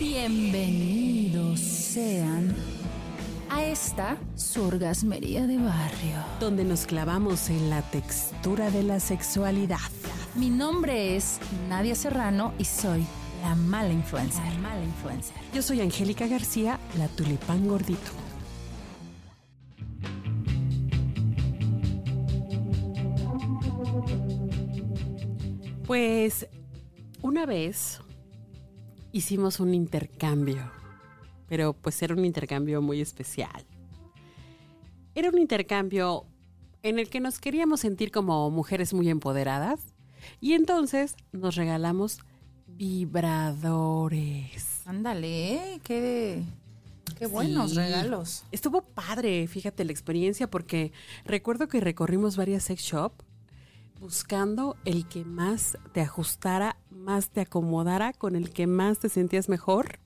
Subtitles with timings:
[0.00, 2.54] Bienvenidos sean
[3.50, 6.24] a esta surgasmería de barrio.
[6.38, 9.78] donde nos clavamos en la textura de la sexualidad.
[10.36, 13.04] Mi nombre es Nadia Serrano y soy
[13.42, 14.44] la mala influencer.
[14.44, 15.34] La mala influencer.
[15.52, 18.12] Yo soy Angélica García, la tulipán gordito.
[25.88, 26.46] Pues
[27.20, 28.00] una vez
[29.12, 30.70] hicimos un intercambio,
[31.48, 33.64] pero pues era un intercambio muy especial.
[35.14, 36.26] Era un intercambio
[36.82, 39.80] en el que nos queríamos sentir como mujeres muy empoderadas
[40.40, 42.18] y entonces nos regalamos
[42.66, 44.82] vibradores.
[44.86, 46.42] Ándale, qué,
[47.18, 47.76] qué buenos Sí.
[47.76, 48.44] regalos.
[48.52, 50.92] Estuvo padre, fíjate la experiencia, porque
[51.24, 53.12] recuerdo que recorrimos varias sex shop
[54.00, 56.76] buscando el que más te ajustara,
[57.08, 59.98] más te acomodara, con el que más te sentías mejor.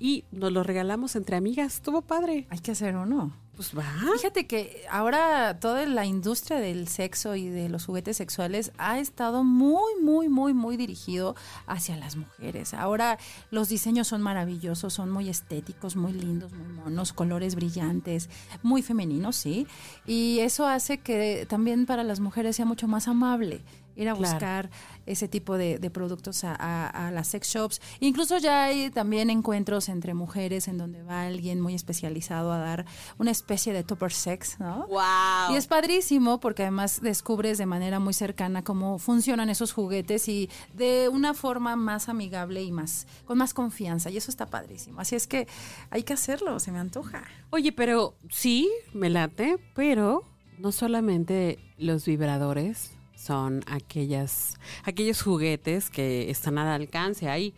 [0.00, 1.74] Y nos lo regalamos entre amigas.
[1.74, 2.46] Estuvo padre.
[2.48, 3.30] Hay que hacer uno.
[3.54, 3.84] Pues va.
[4.14, 9.44] Fíjate que ahora toda la industria del sexo y de los juguetes sexuales ha estado
[9.44, 12.72] muy, muy, muy, muy dirigido hacia las mujeres.
[12.72, 13.18] Ahora
[13.50, 18.30] los diseños son maravillosos, son muy estéticos, muy lindos, muy monos, colores brillantes,
[18.62, 19.66] muy femeninos, sí.
[20.06, 23.60] Y eso hace que también para las mujeres sea mucho más amable
[23.96, 24.32] ir a Claro.
[24.32, 24.70] buscar
[25.06, 27.80] ese tipo de, de productos a, a- a las sex shops.
[28.00, 32.86] Incluso ya hay también encuentros entre mujeres en donde va alguien muy especializado a dar
[33.18, 34.86] una especie de topper sex, ¿no?
[34.88, 35.52] ¡Wow!
[35.52, 40.48] Y es padrísimo porque además descubres de manera muy cercana cómo funcionan esos juguetes y
[40.74, 45.00] de una forma más amigable y más con más confianza y eso está padrísimo.
[45.00, 45.46] Así es que
[45.90, 47.24] hay que hacerlo, se me antoja.
[47.50, 50.22] Oye, pero sí, me late, pero
[50.58, 57.28] no solamente los vibradores son aquellas, aquellos juguetes que están al alcance.
[57.28, 57.54] Hay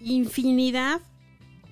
[0.00, 1.00] infinidad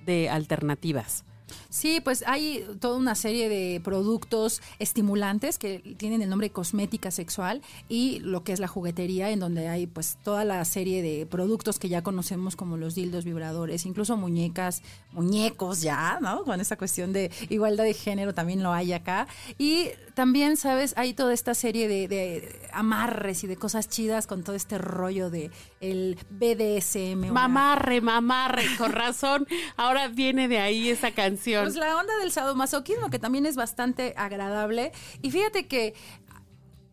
[0.05, 1.25] de alternativas.
[1.69, 7.61] Sí, pues hay toda una serie de productos estimulantes que tienen el nombre cosmética sexual
[7.87, 11.79] y lo que es la juguetería, en donde hay pues toda la serie de productos
[11.79, 14.81] que ya conocemos como los dildos vibradores, incluso muñecas,
[15.11, 16.43] muñecos ya, ¿no?
[16.43, 19.27] Con esa cuestión de igualdad de género también lo hay acá.
[19.57, 20.93] Y también, ¿sabes?
[20.97, 25.29] Hay toda esta serie de, de amarres y de cosas chidas con todo este rollo
[25.29, 25.51] de
[25.81, 27.31] el BDSM.
[27.31, 29.47] Mamarre, mamarre, con razón.
[29.77, 31.63] Ahora viene de ahí esa canción.
[31.65, 34.91] Pues la onda del sadomasoquismo, que también es bastante agradable.
[35.21, 35.93] Y fíjate que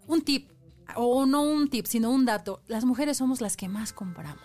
[0.07, 0.51] un tip,
[0.95, 4.43] o no un tip, sino un dato, las mujeres somos las que más compramos.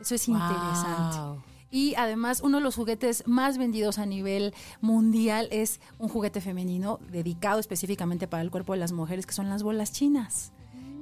[0.00, 0.36] Eso es Wow.
[0.36, 1.42] interesante.
[1.70, 7.00] Y además, uno de los juguetes más vendidos a nivel mundial es un juguete femenino
[7.10, 10.52] dedicado específicamente para el cuerpo de las mujeres, que son las bolas chinas,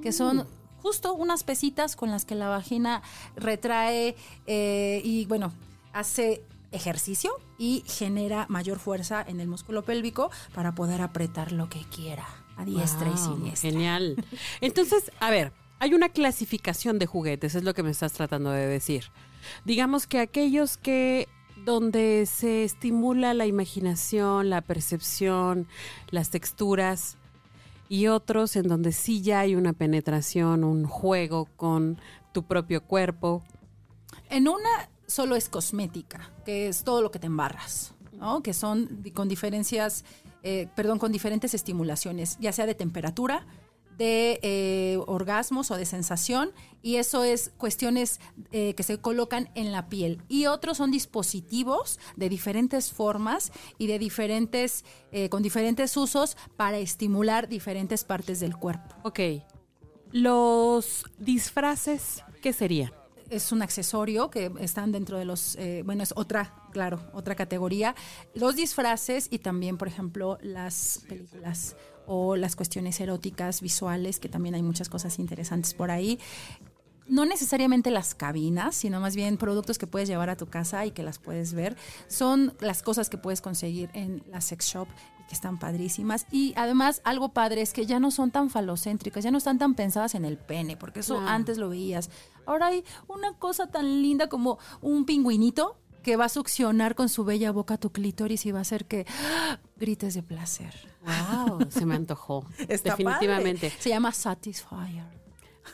[0.01, 0.47] que son
[0.85, 3.01] justo unas pesitas con las que la vagina
[3.35, 4.15] retrae
[4.45, 5.51] eh, y, bueno,
[5.93, 11.79] hace ejercicio y genera mayor fuerza en el músculo pélvico para poder apretar lo que
[11.85, 13.71] quiera a diestra y siniestra.
[13.71, 14.23] Genial.
[14.61, 18.67] Entonces, a ver, hay una clasificación de juguetes, es lo que me estás tratando de
[18.67, 19.05] decir.
[19.63, 21.27] Digamos que aquellos que
[21.65, 25.67] donde se estimula la imaginación, la percepción,
[26.11, 27.17] las texturas
[27.89, 31.99] y otros en donde sí ya hay una penetración, un juego con
[32.31, 33.43] tu propio cuerpo.
[34.29, 38.41] En una solo es cosmética, que es todo lo que te embarras, ¿no?
[38.41, 40.03] Que son con diferencias,
[40.43, 43.45] eh, perdón, con diferentes estimulaciones, ya sea de temperatura,
[43.97, 46.51] de eh, orgasmos o de sensación,
[46.81, 48.19] y eso es cuestiones
[48.51, 50.21] eh, que se colocan en la piel.
[50.27, 56.77] Y otros son dispositivos de diferentes formas y de diferentes, eh, con diferentes usos para
[56.77, 58.95] estimular diferentes partes del cuerpo.
[59.03, 59.19] Ok.
[60.11, 62.91] Los disfraces, ¿qué serían?
[63.29, 67.95] es un accesorio que están dentro de los, eh, bueno, es otra, claro, otra categoría.
[68.33, 71.75] Los disfraces y también, por ejemplo, las películas
[72.07, 76.19] o las cuestiones eróticas, visuales, que también hay muchas cosas interesantes por ahí.
[77.07, 80.91] No necesariamente las cabinas, sino más bien productos que puedes llevar a tu casa y
[80.91, 81.77] que las puedes ver.
[82.07, 84.87] Son las cosas que puedes conseguir en la sex shop
[85.21, 86.25] y que están padrísimas.
[86.31, 89.75] Y además, algo padre es que ya no son tan falocéntricas, ya no están tan
[89.75, 91.29] pensadas en el pene, porque eso Claro.
[91.29, 92.09] antes lo veías.
[92.47, 97.23] Ahora hay una cosa tan linda como un pingüinito que va a succionar con su
[97.23, 99.05] bella boca tu clítoris y va a hacer que
[99.77, 100.73] grites de placer.
[101.05, 102.45] Wow, se me antojó.
[102.67, 103.69] Está Definitivamente.
[103.69, 103.81] padre.
[103.81, 105.05] Se llama Satisfyer.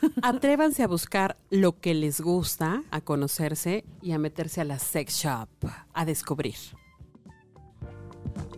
[0.22, 5.22] Atrévanse a buscar lo que les gusta, a conocerse y a meterse a la sex
[5.22, 5.48] shop,
[5.92, 6.56] a descubrir.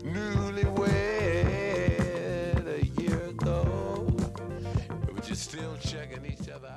[0.05, 0.85] Newlywed
[2.69, 4.06] a year ago.
[5.06, 6.73] We were just still checking each other